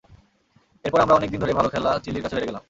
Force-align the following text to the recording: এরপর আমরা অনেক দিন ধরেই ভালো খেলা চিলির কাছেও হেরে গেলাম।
এরপর 0.85 0.99
আমরা 1.01 1.15
অনেক 1.15 1.29
দিন 1.31 1.39
ধরেই 1.41 1.57
ভালো 1.59 1.69
খেলা 1.69 1.91
চিলির 2.03 2.23
কাছেও 2.23 2.37
হেরে 2.37 2.47
গেলাম। 2.47 2.59